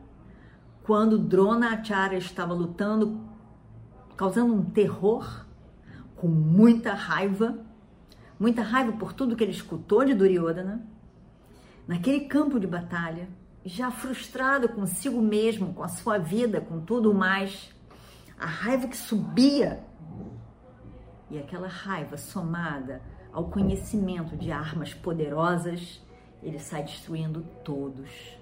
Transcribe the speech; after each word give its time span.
quando 0.81 1.19
Dronacharya 1.19 2.17
estava 2.17 2.55
lutando, 2.55 3.21
causando 4.17 4.55
um 4.55 4.63
terror, 4.63 5.45
com 6.15 6.27
muita 6.27 6.95
raiva, 6.95 7.59
muita 8.39 8.63
raiva 8.63 8.93
por 8.93 9.13
tudo 9.13 9.35
que 9.35 9.43
ele 9.43 9.51
escutou 9.51 10.03
de 10.03 10.15
Duryodhana, 10.15 10.83
naquele 11.87 12.21
campo 12.21 12.59
de 12.59 12.65
batalha, 12.65 13.29
já 13.65 13.91
frustrado 13.91 14.69
consigo 14.69 15.21
mesmo, 15.21 15.73
com 15.73 15.83
a 15.83 15.87
sua 15.87 16.17
vida, 16.17 16.59
com 16.59 16.81
tudo 16.81 17.13
mais, 17.13 17.73
a 18.37 18.45
raiva 18.45 18.87
que 18.87 18.97
subia, 18.97 19.83
e 21.29 21.39
aquela 21.39 21.67
raiva 21.67 22.17
somada 22.17 23.01
ao 23.31 23.45
conhecimento 23.45 24.37
de 24.37 24.51
armas 24.51 24.93
poderosas, 24.93 26.01
ele 26.43 26.59
sai 26.59 26.83
destruindo 26.83 27.43
todos. 27.63 28.37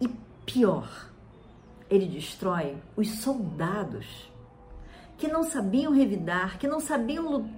E 0.00 0.08
pior, 0.44 1.10
ele 1.90 2.06
destrói 2.06 2.76
os 2.96 3.10
soldados 3.18 4.30
que 5.16 5.26
não 5.26 5.42
sabiam 5.42 5.92
revidar, 5.92 6.58
que 6.58 6.68
não 6.68 6.78
sabiam 6.78 7.50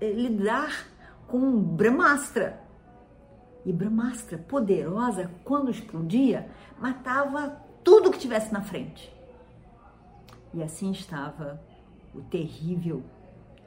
eh, 0.00 0.12
lidar 0.12 0.86
com 1.26 1.60
Brahmastra. 1.60 2.60
E 3.64 3.72
Brahmastra, 3.72 4.38
poderosa, 4.38 5.30
quando 5.44 5.70
explodia, 5.70 6.48
matava 6.80 7.60
tudo 7.84 8.10
que 8.10 8.18
tivesse 8.18 8.52
na 8.52 8.62
frente. 8.62 9.12
E 10.52 10.62
assim 10.62 10.90
estava 10.90 11.60
o 12.14 12.20
terrível, 12.22 13.02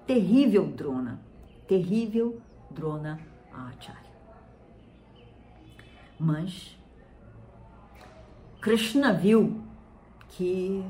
terrível 0.05 0.67
Drona, 0.67 1.19
terrível 1.67 2.39
Drona 2.69 3.19
Acharya. 3.51 4.05
Mas 6.19 6.77
Krishna 8.61 9.13
viu 9.13 9.63
que, 10.29 10.83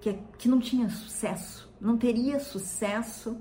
que, 0.00 0.14
que 0.38 0.48
não 0.48 0.60
tinha 0.60 0.88
sucesso, 0.88 1.72
não 1.80 1.96
teria 1.96 2.38
sucesso 2.38 3.36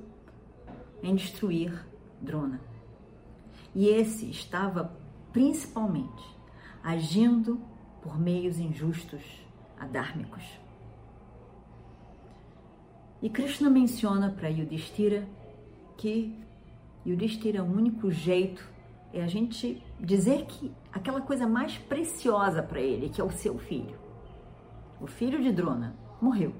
em 1.01 1.15
destruir 1.15 1.85
Drona. 2.21 2.59
E 3.75 3.87
esse 3.87 4.29
estava 4.29 4.95
principalmente 5.31 6.23
agindo 6.83 7.59
por 8.01 8.19
meios 8.19 8.59
injustos, 8.59 9.21
adármicos. 9.79 10.43
E 13.21 13.29
Krishna 13.29 13.69
menciona 13.69 14.29
para 14.29 14.49
Yudhishthira 14.49 15.27
que 15.97 16.37
Yudhishthira, 17.05 17.63
o 17.63 17.71
único 17.71 18.11
jeito 18.11 18.69
é 19.13 19.23
a 19.23 19.27
gente 19.27 19.81
dizer 19.99 20.45
que 20.45 20.71
aquela 20.91 21.21
coisa 21.21 21.47
mais 21.47 21.77
preciosa 21.77 22.61
para 22.61 22.81
ele, 22.81 23.09
que 23.09 23.21
é 23.21 23.23
o 23.23 23.31
seu 23.31 23.57
filho, 23.57 23.97
o 24.99 25.07
filho 25.07 25.41
de 25.41 25.51
Drona, 25.51 25.95
morreu. 26.21 26.53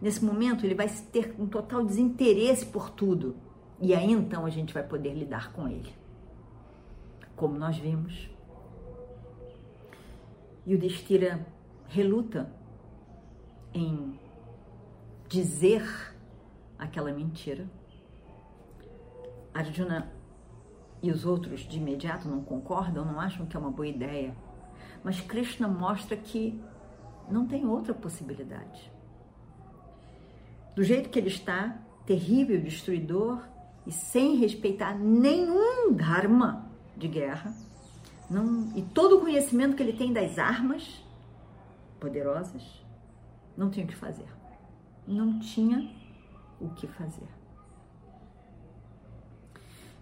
Nesse 0.00 0.24
momento, 0.24 0.64
ele 0.64 0.74
vai 0.74 0.88
ter 0.88 1.34
um 1.38 1.46
total 1.46 1.84
desinteresse 1.84 2.64
por 2.66 2.88
tudo. 2.90 3.36
E 3.78 3.94
aí 3.94 4.10
então 4.12 4.46
a 4.46 4.50
gente 4.50 4.72
vai 4.72 4.82
poder 4.82 5.12
lidar 5.12 5.52
com 5.52 5.68
ele. 5.68 5.99
Como 7.40 7.56
nós 7.56 7.78
vimos. 7.78 8.28
E 10.66 10.74
o 10.74 10.78
Destira 10.78 11.46
reluta 11.88 12.52
em 13.72 14.20
dizer 15.26 15.82
aquela 16.78 17.10
mentira. 17.14 17.66
Arjuna 19.54 20.12
e 21.02 21.10
os 21.10 21.24
outros 21.24 21.60
de 21.60 21.78
imediato 21.78 22.28
não 22.28 22.44
concordam, 22.44 23.06
não 23.06 23.18
acham 23.18 23.46
que 23.46 23.56
é 23.56 23.58
uma 23.58 23.70
boa 23.70 23.88
ideia. 23.88 24.36
Mas 25.02 25.22
Krishna 25.22 25.66
mostra 25.66 26.18
que 26.18 26.60
não 27.30 27.46
tem 27.46 27.66
outra 27.66 27.94
possibilidade. 27.94 28.92
Do 30.76 30.84
jeito 30.84 31.08
que 31.08 31.18
ele 31.18 31.28
está, 31.28 31.80
terrível, 32.04 32.60
destruidor 32.60 33.42
e 33.86 33.92
sem 33.92 34.36
respeitar 34.36 34.94
nenhum 34.94 35.90
dharma 35.94 36.69
de 37.00 37.08
guerra, 37.08 37.52
não, 38.30 38.70
e 38.76 38.82
todo 38.82 39.16
o 39.16 39.20
conhecimento 39.20 39.74
que 39.74 39.82
ele 39.82 39.92
tem 39.92 40.12
das 40.12 40.38
armas 40.38 41.02
poderosas, 41.98 42.62
não 43.56 43.68
tinha 43.70 43.84
o 43.84 43.88
que 43.88 43.96
fazer. 43.96 44.28
Não 45.06 45.40
tinha 45.40 45.90
o 46.60 46.68
que 46.68 46.86
fazer. 46.86 47.26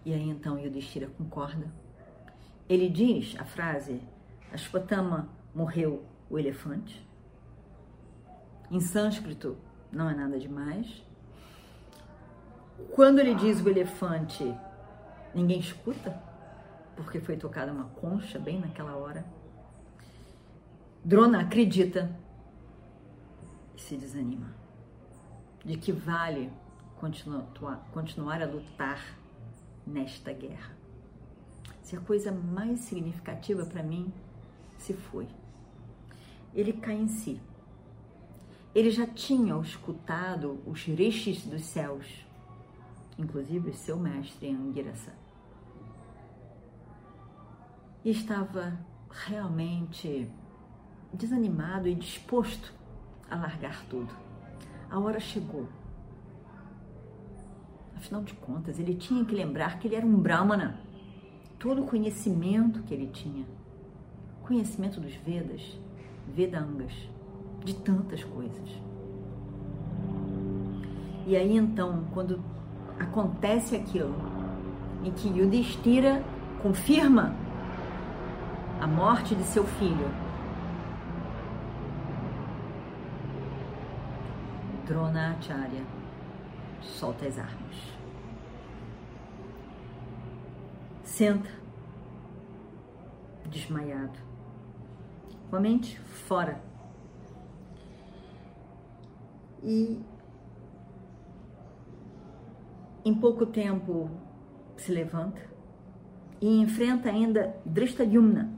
E 0.04 0.12
aí 0.12 0.28
então 0.28 0.58
Yudhishthira 0.58 1.06
concorda. 1.06 1.72
Ele 2.68 2.88
diz 2.88 3.34
a 3.38 3.44
frase: 3.44 4.02
Ashwatthama 4.52 5.28
morreu 5.54 6.04
o 6.28 6.38
elefante. 6.38 7.06
Em 8.70 8.80
sânscrito 8.80 9.56
não 9.90 10.10
é 10.10 10.14
nada 10.14 10.38
demais. 10.38 11.02
Quando 12.94 13.18
ele 13.18 13.34
diz 13.34 13.60
o 13.60 13.68
elefante, 13.68 14.54
ninguém 15.34 15.58
escuta, 15.58 16.27
porque 16.98 17.20
foi 17.20 17.36
tocada 17.36 17.70
uma 17.72 17.84
concha 17.84 18.40
bem 18.40 18.58
naquela 18.58 18.96
hora. 18.96 19.24
Drona 21.04 21.42
acredita 21.42 22.10
e 23.76 23.80
se 23.80 23.96
desanima. 23.96 24.52
De 25.64 25.76
que 25.76 25.92
vale 25.92 26.50
continuar, 26.96 28.42
a 28.42 28.46
lutar 28.46 29.00
nesta 29.86 30.32
guerra. 30.32 30.76
Se 31.82 31.96
a 31.96 32.00
coisa 32.00 32.32
mais 32.32 32.80
significativa 32.80 33.64
para 33.64 33.84
mim 33.84 34.12
se 34.76 34.92
foi. 34.92 35.28
Ele 36.52 36.72
cai 36.72 36.96
em 36.96 37.06
si. 37.06 37.40
Ele 38.74 38.90
já 38.90 39.06
tinha 39.06 39.56
escutado 39.60 40.60
os 40.66 40.82
rishis 40.82 41.44
dos 41.44 41.62
céus, 41.62 42.26
inclusive 43.16 43.72
seu 43.72 43.96
mestre 43.96 44.48
Angirasa. 44.48 45.17
Estava 48.10 48.78
realmente 49.10 50.30
desanimado 51.12 51.88
e 51.88 51.94
disposto 51.94 52.72
a 53.30 53.36
largar 53.36 53.84
tudo. 53.86 54.12
A 54.90 54.98
hora 54.98 55.20
chegou 55.20 55.68
Afinal 57.98 58.22
de 58.22 58.32
contas, 58.34 58.78
ele 58.78 58.94
tinha 58.94 59.24
que 59.24 59.34
lembrar 59.34 59.80
que 59.80 59.88
ele 59.88 59.96
era 59.96 60.06
um 60.06 60.14
Brahmana. 60.14 60.78
Todo 61.58 61.82
o 61.82 61.84
conhecimento 61.84 62.80
que 62.84 62.94
ele 62.94 63.08
tinha, 63.08 63.44
conhecimento 64.44 65.00
dos 65.00 65.14
Vedas, 65.16 65.76
Vedangas, 66.32 66.92
de 67.64 67.74
tantas 67.74 68.22
coisas. 68.22 68.70
E 71.26 71.34
aí 71.34 71.56
então, 71.56 72.04
quando 72.14 72.40
acontece 73.00 73.74
aquilo, 73.74 74.14
em 75.04 75.10
que 75.10 75.28
Yudhishthira 75.28 76.22
confirma 76.62 77.34
a 78.80 78.86
morte 78.86 79.34
de 79.34 79.42
seu 79.44 79.64
filho, 79.64 80.08
Dronacharya 84.86 85.84
solta 86.80 87.26
as 87.26 87.38
armas. 87.38 87.98
Senta, 91.02 91.50
desmaiado, 93.46 94.18
com 95.50 95.56
a 95.56 95.60
mente 95.60 95.98
fora. 96.00 96.62
E 99.62 100.00
em 103.04 103.14
pouco 103.14 103.44
tempo 103.44 104.08
se 104.76 104.92
levanta 104.92 105.40
e 106.40 106.60
enfrenta 106.60 107.08
ainda 107.08 107.56
Drishtadyumna, 107.66 108.57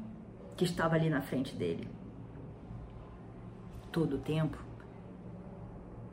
que 0.61 0.65
estava 0.65 0.95
ali 0.95 1.09
na 1.09 1.23
frente 1.23 1.57
dele. 1.57 1.89
Todo 3.91 4.17
o 4.17 4.19
tempo 4.19 4.59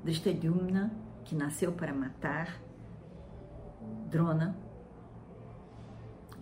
Drishtadyumna, 0.06 0.90
que 1.26 1.36
nasceu 1.36 1.74
para 1.74 1.94
matar, 1.94 2.58
Drona, 4.10 4.56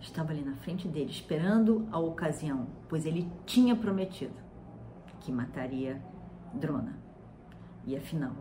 estava 0.00 0.30
ali 0.30 0.44
na 0.44 0.54
frente 0.54 0.86
dele, 0.86 1.10
esperando 1.10 1.88
a 1.90 1.98
ocasião, 1.98 2.68
pois 2.88 3.04
ele 3.04 3.28
tinha 3.44 3.74
prometido 3.74 4.36
que 5.18 5.32
mataria 5.32 6.00
Drona. 6.54 6.96
E 7.84 7.96
afinal, 7.96 8.36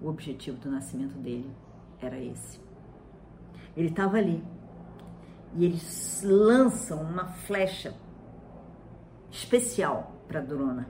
o 0.00 0.08
objetivo 0.08 0.56
do 0.56 0.70
nascimento 0.70 1.18
dele 1.18 1.54
era 2.00 2.18
esse. 2.18 2.58
Ele 3.76 3.88
estava 3.88 4.16
ali 4.16 4.42
e 5.54 5.66
eles 5.66 6.22
lançam 6.24 7.02
uma 7.02 7.26
flecha 7.26 7.94
especial 9.40 10.12
para 10.28 10.40
Drona. 10.40 10.86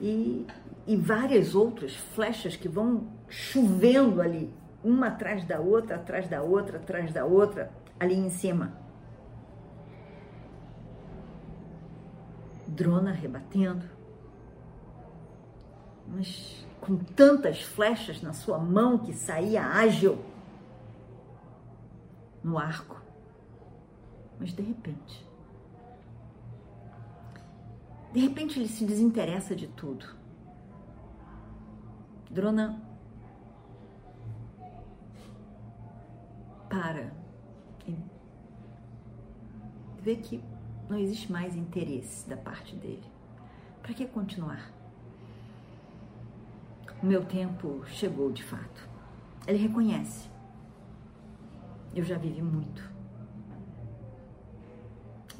E, 0.00 0.46
e 0.86 0.96
várias 0.96 1.54
outras 1.54 1.94
flechas 1.96 2.56
que 2.56 2.68
vão 2.68 3.08
chovendo 3.28 4.20
ali, 4.20 4.52
uma 4.82 5.08
atrás 5.08 5.44
da 5.44 5.58
outra, 5.58 5.96
atrás 5.96 6.28
da 6.28 6.42
outra, 6.42 6.76
atrás 6.78 7.12
da 7.12 7.24
outra, 7.24 7.70
ali 7.98 8.14
em 8.14 8.28
cima. 8.30 8.72
Drona 12.66 13.12
rebatendo, 13.12 13.84
mas 16.08 16.66
com 16.80 16.96
tantas 16.96 17.62
flechas 17.62 18.20
na 18.20 18.32
sua 18.32 18.58
mão 18.58 18.98
que 18.98 19.14
saía 19.14 19.64
ágil 19.64 20.18
no 22.42 22.58
arco. 22.58 23.00
Mas 24.38 24.52
de 24.52 24.62
repente, 24.62 25.24
de 28.14 28.20
repente 28.20 28.60
ele 28.60 28.68
se 28.68 28.84
desinteressa 28.84 29.56
de 29.56 29.66
tudo. 29.66 30.06
Drona 32.30 32.80
para 36.68 37.12
e 37.88 37.96
vê 40.00 40.14
que 40.14 40.40
não 40.88 40.96
existe 40.96 41.32
mais 41.32 41.56
interesse 41.56 42.28
da 42.28 42.36
parte 42.36 42.76
dele. 42.76 43.02
Para 43.82 43.94
que 43.94 44.06
continuar? 44.06 44.72
O 47.02 47.06
meu 47.06 47.24
tempo 47.24 47.84
chegou 47.86 48.30
de 48.30 48.44
fato. 48.44 48.88
Ele 49.44 49.58
reconhece. 49.58 50.30
Eu 51.92 52.04
já 52.04 52.16
vivi 52.16 52.40
muito. 52.40 52.88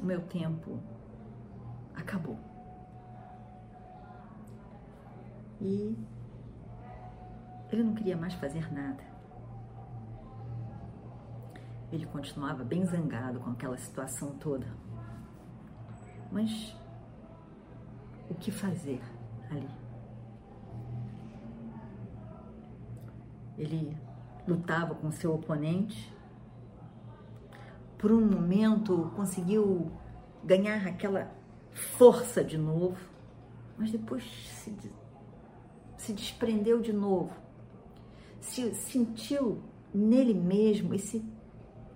O 0.01 0.05
meu 0.05 0.21
tempo 0.21 0.77
acabou. 1.95 2.54
E 5.61 5.95
ele 7.71 7.83
não 7.83 7.93
queria 7.93 8.15
mais 8.15 8.33
fazer 8.35 8.71
nada. 8.73 9.03
Ele 11.91 12.05
continuava 12.05 12.63
bem 12.63 12.85
zangado 12.85 13.39
com 13.39 13.51
aquela 13.51 13.77
situação 13.77 14.35
toda. 14.37 14.67
Mas 16.31 16.75
o 18.29 18.35
que 18.35 18.51
fazer 18.51 19.01
ali? 19.49 19.69
Ele 23.57 23.97
lutava 24.47 24.95
com 24.95 25.11
seu 25.11 25.33
oponente. 25.33 26.13
Por 27.97 28.11
um 28.11 28.25
momento 28.25 29.11
conseguiu 29.15 29.91
ganhar 30.43 30.85
aquela 30.85 31.31
força 31.71 32.43
de 32.43 32.57
novo, 32.57 32.97
mas 33.77 33.91
depois 33.91 34.23
se, 34.23 34.75
se 36.05 36.13
desprendeu 36.13 36.79
de 36.81 36.93
novo. 36.93 37.33
Se 38.39 38.75
sentiu 38.75 39.63
nele 39.91 40.33
mesmo 40.35 40.93
esse, 40.93 41.25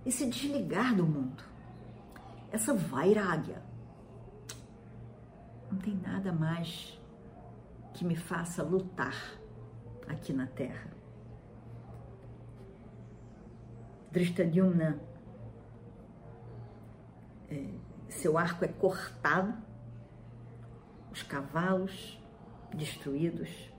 esse 0.04 0.26
desligar 0.26 0.96
do 0.96 1.06
mundo, 1.06 1.44
essa 2.50 2.74
vairagya. 2.74 3.62
Não 5.70 5.78
tem 5.78 5.94
nada 5.94 6.32
mais 6.32 7.00
que 7.94 8.04
me 8.04 8.16
faça 8.16 8.64
lutar 8.64 9.14
aqui 10.08 10.32
na 10.32 10.48
Terra. 10.48 10.90
Drishtadyumna, 14.10 15.00
é, 17.48 17.64
seu 18.08 18.36
arco 18.36 18.64
é 18.64 18.68
cortado, 18.68 19.56
os 21.12 21.22
cavalos 21.22 22.20
destruídos, 22.74 23.70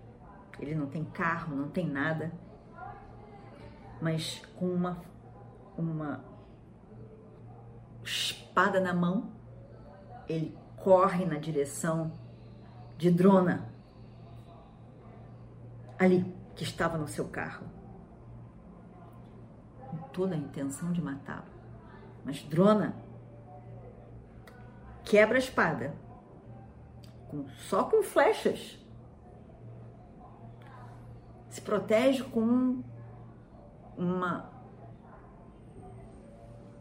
ele 0.62 0.76
não 0.76 0.88
tem 0.88 1.04
carro, 1.04 1.56
não 1.56 1.70
tem 1.70 1.88
nada, 1.88 2.32
mas 4.02 4.42
com 4.56 4.68
uma, 4.68 5.02
uma 5.78 6.24
espada 8.04 8.80
na 8.80 8.94
mão, 8.94 9.32
ele 10.30 10.58
corre 10.78 11.26
na 11.26 11.38
direção 11.38 12.12
de 12.98 13.12
Drona, 13.12 13.70
ali 15.98 16.24
que 16.56 16.64
estava 16.64 16.98
no 16.98 17.08
seu 17.08 17.28
carro 17.28 17.66
toda 20.14 20.36
a 20.36 20.38
intenção 20.38 20.92
de 20.92 21.02
matá-lo. 21.02 21.46
Mas 22.24 22.42
Drona 22.44 22.96
quebra 25.04 25.38
a 25.38 25.40
espada, 25.40 25.94
com, 27.30 27.48
só 27.50 27.84
com 27.84 28.04
flechas. 28.04 28.78
Se 31.52 31.60
protege 31.60 32.24
com 32.24 32.82
uma, 33.98 34.50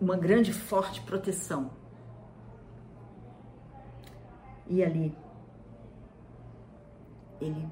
uma 0.00 0.16
grande, 0.16 0.52
forte 0.52 1.00
proteção. 1.02 1.72
E 4.68 4.84
ali, 4.84 5.12
ele, 7.40 7.68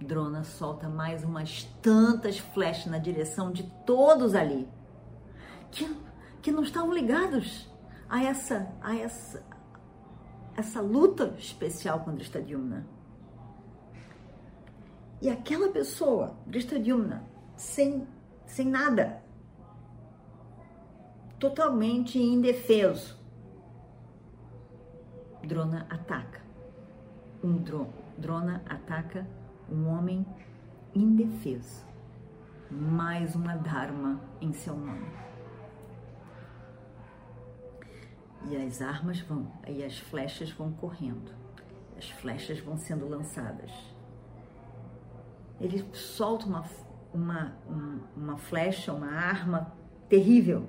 Drona, 0.00 0.42
solta 0.42 0.88
mais 0.88 1.22
umas 1.22 1.62
tantas 1.80 2.38
flechas 2.38 2.86
na 2.86 2.98
direção 2.98 3.52
de 3.52 3.62
todos 3.86 4.34
ali 4.34 4.68
que, 5.70 5.96
que 6.42 6.50
não 6.50 6.64
estavam 6.64 6.92
ligados 6.92 7.70
a 8.08 8.24
essa, 8.24 8.74
a 8.82 8.96
essa, 8.96 9.46
essa 10.56 10.80
luta 10.80 11.32
especial 11.38 12.00
com 12.00 12.12
Drishtadyumna. 12.12 12.99
E 15.20 15.28
aquela 15.28 15.70
pessoa, 15.70 16.34
Drishtadyumna, 16.46 17.22
sem, 17.54 18.06
sem 18.46 18.66
nada, 18.66 19.22
totalmente 21.38 22.18
indefeso, 22.18 23.20
Drona 25.42 25.86
ataca. 25.90 26.40
Um 27.42 27.56
dro, 27.56 27.88
Drona 28.16 28.62
ataca 28.66 29.26
um 29.70 29.88
homem 29.88 30.24
indefeso. 30.94 31.84
Mais 32.70 33.34
uma 33.34 33.56
Dharma 33.56 34.20
em 34.40 34.52
seu 34.52 34.76
nome. 34.76 35.08
E 38.48 38.56
as 38.56 38.80
armas 38.80 39.20
vão, 39.20 39.50
e 39.66 39.82
as 39.82 39.98
flechas 39.98 40.50
vão 40.50 40.72
correndo. 40.72 41.32
As 41.96 42.08
flechas 42.08 42.58
vão 42.60 42.76
sendo 42.76 43.08
lançadas. 43.08 43.70
Ele 45.60 45.84
solta 45.92 46.46
uma, 46.46 46.64
uma, 47.12 47.56
uma 48.16 48.36
flecha, 48.38 48.92
uma 48.92 49.10
arma 49.10 49.72
terrível, 50.08 50.64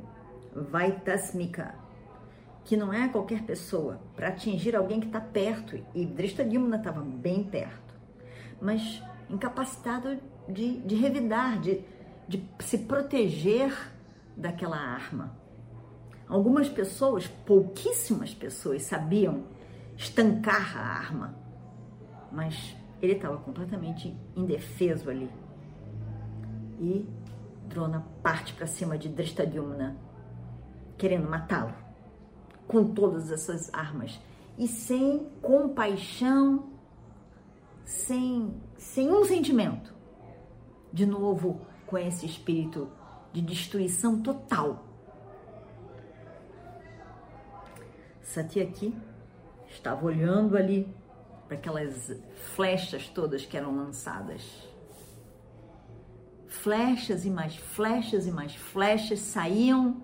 Vaitasmika, 0.54 1.76
que 2.64 2.76
não 2.76 2.94
é 2.94 3.08
qualquer 3.08 3.44
pessoa, 3.44 4.00
para 4.16 4.28
atingir 4.28 4.76
alguém 4.76 5.00
que 5.00 5.08
está 5.08 5.22
perto. 5.22 5.80
E 5.96 6.06
Drishtadyumna 6.06 6.78
estava 6.78 7.02
bem 7.02 7.44
perto, 7.44 7.96
mas 8.62 9.02
incapacitado 9.30 10.20
de, 10.48 10.80
de 10.82 10.96
revidar, 10.96 11.60
de, 11.60 11.84
de 12.28 12.44
se 12.60 12.80
proteger 12.80 13.74
daquela 14.36 14.78
arma. 14.78 15.36
Algumas 16.28 16.70
pessoas, 16.70 17.28
pouquíssimas 17.28 18.34
pessoas, 18.34 18.84
sabiam 18.84 19.44
estancar 19.98 20.78
a 20.78 20.82
arma, 20.82 21.36
mas 22.32 22.76
ele 23.02 23.14
estava 23.14 23.38
completamente 23.38 24.16
indefeso 24.36 25.10
ali. 25.10 25.30
E 26.80 27.08
Drona 27.68 28.06
parte 28.22 28.54
para 28.54 28.68
cima 28.68 28.98
de 28.98 29.08
Drishtadyumna, 29.08 29.96
querendo 30.98 31.30
matá-lo, 31.30 31.74
com 32.68 32.94
todas 32.94 33.32
essas 33.32 33.74
armas 33.74 34.20
e 34.58 34.68
sem 34.68 35.28
compaixão, 35.42 36.70
sem, 37.86 38.54
sem 38.78 39.10
um 39.10 39.24
sentimento. 39.24 39.94
De 40.92 41.06
novo, 41.06 41.62
com 41.88 41.98
esse 41.98 42.26
espírito 42.26 42.90
de 43.32 43.42
destruição 43.42 44.22
total 44.22 44.92
Satyaki 48.32 48.96
estava 49.68 50.06
olhando 50.06 50.56
ali 50.56 50.88
para 51.52 51.58
aquelas 51.58 52.10
flechas 52.56 53.10
todas 53.10 53.46
que 53.46 53.58
eram 53.58 53.76
lançadas. 53.76 54.70
flechas 56.48 57.26
e 57.26 57.30
mais 57.30 57.58
flechas 57.58 58.26
e 58.26 58.32
mais 58.32 58.56
flechas 58.56 59.20
saíam 59.20 60.02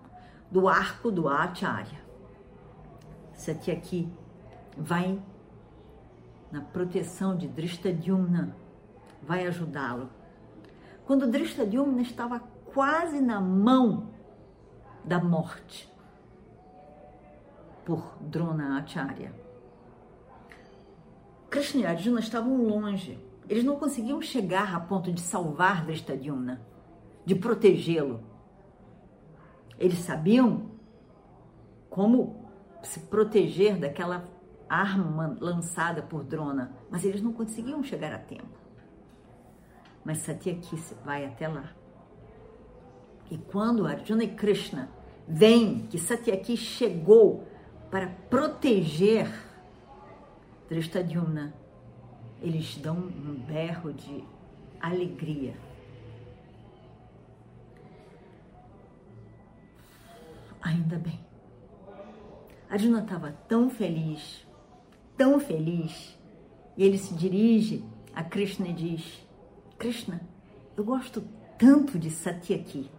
do 0.51 0.67
arco 0.67 1.09
do 1.09 1.29
Acharya. 1.29 2.01
Satyaki 3.33 4.11
vai 4.75 5.21
na 6.51 6.59
proteção 6.59 7.37
de 7.37 7.47
Drishtadyumna, 7.47 8.53
vai 9.23 9.47
ajudá-lo. 9.47 10.09
Quando 11.05 11.31
Drishtadyumna 11.31 12.01
estava 12.01 12.41
quase 12.73 13.21
na 13.21 13.39
mão 13.39 14.09
da 15.05 15.23
morte 15.23 15.89
por 17.85 18.17
Drona 18.19 18.79
Acharya, 18.79 19.46
Krishna 21.57 21.81
e 21.81 21.85
Arjuna 21.87 22.19
estavam 22.19 22.55
longe. 22.61 23.17
Eles 23.49 23.63
não 23.63 23.77
conseguiam 23.77 24.21
chegar 24.21 24.75
a 24.75 24.79
ponto 24.79 25.11
de 25.11 25.19
salvar 25.19 25.83
Drishtadyumna, 25.83 26.61
de 27.25 27.33
protegê-lo. 27.33 28.21
Eles 29.79 29.97
sabiam 29.97 30.69
como 31.89 32.47
se 32.83 32.99
proteger 32.99 33.79
daquela 33.79 34.23
arma 34.69 35.35
lançada 35.41 36.03
por 36.03 36.23
Drona, 36.23 36.75
mas 36.91 37.03
eles 37.03 37.23
não 37.23 37.33
conseguiam 37.33 37.83
chegar 37.83 38.13
a 38.13 38.19
tempo. 38.19 38.59
Mas 40.05 40.19
Satyaki 40.19 40.75
vai 41.03 41.25
até 41.25 41.47
lá. 41.47 41.71
E 43.31 43.37
quando 43.39 43.87
Arjuna 43.87 44.23
e 44.23 44.35
Krishna 44.35 44.91
veem 45.27 45.87
que 45.87 45.97
Satyaki 45.97 46.55
chegou 46.55 47.47
para 47.89 48.09
proteger 48.29 49.46
Drishtadyumna, 50.69 51.53
eles 52.41 52.77
dão 52.77 52.95
um 52.97 53.35
berro 53.47 53.93
de 53.93 54.23
alegria. 54.79 55.55
Ainda 60.61 60.97
bem. 60.97 61.19
Arjuna 62.69 63.01
estava 63.01 63.31
tão 63.47 63.69
feliz, 63.69 64.45
tão 65.15 65.39
feliz, 65.39 66.17
e 66.75 66.83
ele 66.83 66.97
se 66.97 67.13
dirige 67.13 67.83
a 68.13 68.23
Krishna 68.23 68.67
e 68.67 68.73
diz: 68.73 69.25
Krishna, 69.77 70.21
eu 70.75 70.83
gosto 70.83 71.23
tanto 71.57 71.97
de 71.97 72.11
Satyaki. 72.11 72.89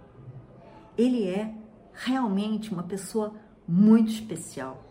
Ele 0.96 1.28
é 1.28 1.54
realmente 1.92 2.72
uma 2.72 2.82
pessoa 2.82 3.34
muito 3.66 4.10
especial. 4.10 4.82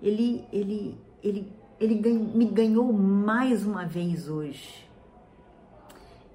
Ele, 0.00 0.44
ele, 0.52 0.98
ele, 1.22 1.52
ele 1.78 1.94
me 2.12 2.46
ganhou 2.46 2.92
mais 2.92 3.64
uma 3.64 3.86
vez 3.86 4.28
hoje. 4.28 4.88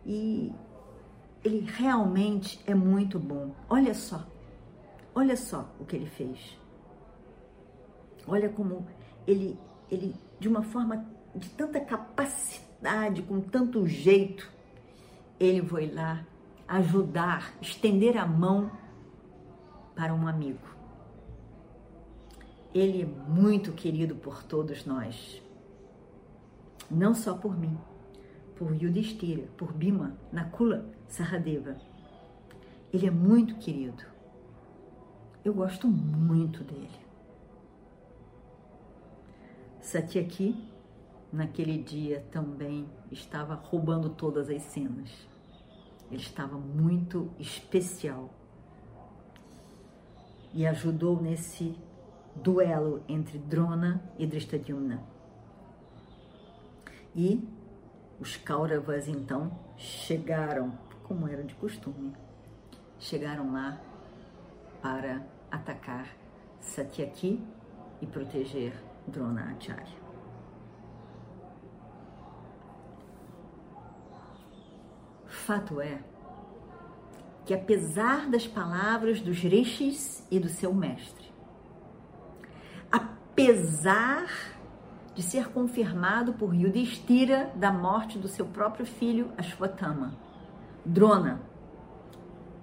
E 0.06 0.51
ele 1.44 1.60
realmente 1.60 2.60
é 2.65 2.74
muito 2.74 3.20
bom. 3.20 3.51
Olha 3.70 3.94
só, 3.94 4.25
olha 5.13 5.36
só 5.36 5.70
o 5.79 5.86
que 5.86 5.96
ele 5.96 6.08
fez. 6.08 6.58
Olha 8.25 8.50
como 8.50 8.88
ele, 9.25 9.58
ele 9.91 10.15
de 10.39 10.48
uma 10.48 10.63
forma 10.63 11.06
de 11.36 11.50
tanta 11.50 11.79
capacidade, 11.79 13.22
com 13.22 13.41
tanto 13.41 13.86
jeito, 13.88 14.50
ele 15.39 15.62
foi 15.65 15.88
lá 15.88 16.25
ajudar, 16.67 17.53
estender 17.62 18.17
a 18.17 18.25
mão 18.25 18.72
para 19.96 20.13
um 20.13 20.27
amigo. 20.27 20.77
Ele 22.74 23.04
é 23.04 23.06
muito 23.06 23.72
querido 23.72 24.16
por 24.16 24.44
todos 24.44 24.86
nós. 24.86 25.42
Não 26.90 27.14
só 27.14 27.36
por 27.36 27.58
mim, 27.58 27.78
por 28.56 28.74
Yudhishthira, 28.74 29.48
por 29.58 29.74
Bima, 29.74 30.18
Nakula, 30.32 30.86
Sahadeva. 31.08 31.78
Ele 32.94 33.08
é 33.08 33.12
muito 33.12 33.56
querido. 33.56 34.04
Eu 35.44 35.54
gosto 35.54 35.88
muito 35.88 36.64
dele. 36.64 36.90
Satyaki, 39.82 40.56
naquele 41.32 41.82
dia 41.82 42.26
também 42.32 42.86
estava 43.12 43.56
roubando 43.56 44.10
todas 44.10 44.50
as 44.50 44.62
cenas. 44.64 45.10
Ele 46.12 46.22
estava 46.22 46.58
muito 46.58 47.30
especial 47.40 48.30
e 50.54 50.66
ajudou 50.66 51.22
nesse 51.22 51.76
duelo 52.44 53.03
entre 53.08 53.38
Drona 53.38 54.01
e 54.17 54.25
Drishtadyumna. 54.25 55.03
E 57.15 57.48
os 58.20 58.38
Kauravas 58.38 59.08
então 59.08 59.51
chegaram, 59.77 60.77
como 61.03 61.27
era 61.27 61.44
de 61.44 61.56
costume, 61.56 62.13
chegaram 63.00 63.51
lá 63.53 63.79
para 64.82 65.25
atacar 65.50 66.08
Satyaki 66.60 67.44
e 68.01 68.06
proteger 68.06 68.74
Dronacharya. 69.08 69.98
Fato 75.25 75.79
é 75.79 76.03
que, 77.46 77.53
apesar 77.53 78.29
das 78.29 78.46
palavras 78.46 79.22
dos 79.22 79.38
rishis 79.38 80.27
e 80.29 80.39
do 80.39 80.50
seu 80.50 80.74
mestre, 80.74 81.32
apesar 83.38 84.27
de 85.13 85.22
ser 85.22 85.50
confirmado 85.50 86.34
por 86.34 86.56
Yudhishthira 86.56 87.51
da 87.53 87.72
morte 87.72 88.17
do 88.17 88.27
seu 88.27 88.48
próprio 88.48 88.84
filho 88.84 89.32
Ashwatthama, 89.38 90.15
Drona, 90.84 91.39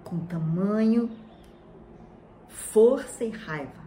com 0.03 0.19
tamanho, 0.27 1.09
força 2.49 3.23
e 3.23 3.31
raiva, 3.31 3.85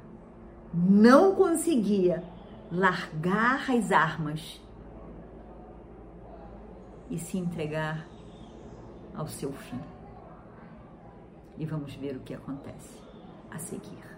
não 0.73 1.35
conseguia 1.35 2.23
largar 2.71 3.69
as 3.69 3.91
armas 3.91 4.61
e 7.09 7.19
se 7.19 7.37
entregar 7.37 8.07
ao 9.13 9.27
seu 9.27 9.51
fim. 9.51 9.81
E 11.57 11.65
vamos 11.65 11.93
ver 11.95 12.15
o 12.15 12.21
que 12.21 12.33
acontece 12.33 12.97
a 13.51 13.59
seguir. 13.59 14.16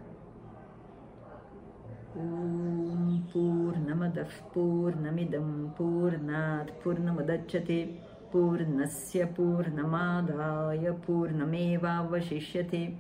Om 2.19 3.23
Purnamadav 3.31 4.27
Purnamidam 4.53 5.73
Purnat 5.77 6.67
Purnamadachyate 6.83 7.95
Purnasya 8.29 9.27
Purnamadaya 9.33 10.93
Purnameva 10.99 12.05
Vashishyate 12.09 12.97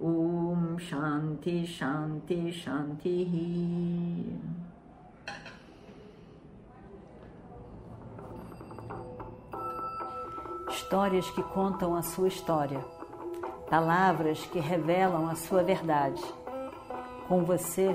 Om 0.00 0.78
Shanti 0.78 1.66
Shanti 1.66 2.52
Shanti. 2.52 4.38
Histórias 10.70 11.28
que 11.30 11.42
contam 11.42 11.94
a 11.94 12.02
sua 12.02 12.28
história, 12.28 12.80
palavras 13.68 14.46
que 14.46 14.60
revelam 14.60 15.28
a 15.28 15.34
sua 15.34 15.62
verdade. 15.62 16.22
Com 17.28 17.44
você, 17.44 17.94